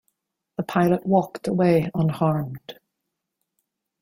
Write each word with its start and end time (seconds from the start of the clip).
The 0.57 0.63
pilot 0.63 1.05
walked 1.05 1.47
away 1.47 1.91
unharmed. 1.93 2.79